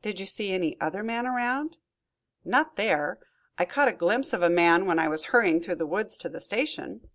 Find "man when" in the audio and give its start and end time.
4.48-4.98